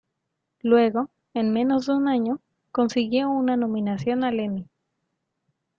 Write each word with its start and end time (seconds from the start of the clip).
Luego, 0.63 1.11
en 1.35 1.53
menos 1.53 1.85
de 1.85 1.93
un 1.93 2.07
año, 2.07 2.39
consiguió 2.71 3.29
una 3.29 3.55
nominación 3.55 4.23
al 4.23 4.39
Emmy. 4.39 4.67